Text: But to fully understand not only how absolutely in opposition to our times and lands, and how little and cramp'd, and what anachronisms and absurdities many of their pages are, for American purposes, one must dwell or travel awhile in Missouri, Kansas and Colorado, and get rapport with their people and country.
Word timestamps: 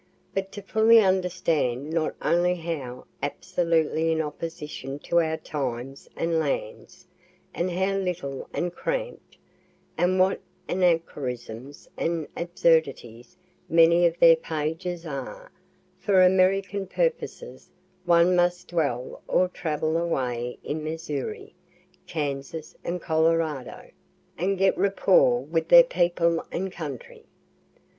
But 0.33 0.51
to 0.53 0.63
fully 0.63 0.97
understand 0.99 1.91
not 1.91 2.15
only 2.23 2.55
how 2.55 3.05
absolutely 3.21 4.11
in 4.11 4.19
opposition 4.19 4.97
to 4.97 5.19
our 5.19 5.37
times 5.37 6.09
and 6.15 6.39
lands, 6.39 7.05
and 7.53 7.69
how 7.69 7.97
little 7.97 8.49
and 8.51 8.73
cramp'd, 8.73 9.37
and 9.99 10.19
what 10.19 10.39
anachronisms 10.67 11.87
and 11.97 12.27
absurdities 12.35 13.37
many 13.69 14.07
of 14.07 14.17
their 14.17 14.35
pages 14.35 15.05
are, 15.05 15.51
for 15.99 16.23
American 16.23 16.87
purposes, 16.87 17.69
one 18.05 18.35
must 18.35 18.69
dwell 18.69 19.21
or 19.27 19.49
travel 19.49 19.95
awhile 19.97 20.55
in 20.63 20.83
Missouri, 20.83 21.53
Kansas 22.07 22.75
and 22.83 22.99
Colorado, 22.99 23.91
and 24.35 24.57
get 24.57 24.75
rapport 24.79 25.41
with 25.43 25.67
their 25.69 25.83
people 25.83 26.43
and 26.51 26.71
country. 26.71 27.23